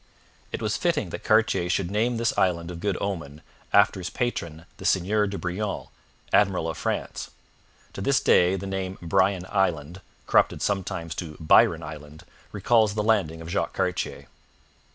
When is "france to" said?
6.79-8.01